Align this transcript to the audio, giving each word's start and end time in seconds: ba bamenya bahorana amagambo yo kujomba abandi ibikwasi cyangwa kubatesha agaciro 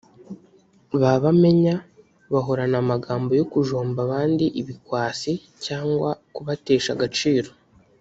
ba 0.99 1.11
bamenya 1.23 1.75
bahorana 2.33 2.77
amagambo 2.83 3.31
yo 3.39 3.45
kujomba 3.51 3.99
abandi 4.05 4.45
ibikwasi 4.61 5.31
cyangwa 5.65 6.09
kubatesha 6.35 6.89
agaciro 6.95 7.49